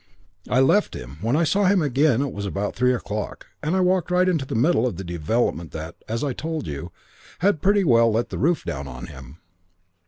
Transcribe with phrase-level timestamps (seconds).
[0.49, 1.19] "I left him.
[1.21, 4.55] When I saw him again was about three o'clock, and I walked right into the
[4.55, 6.91] middle of the development that, as I told you,
[7.37, 9.37] has pretty well let the roof down on him.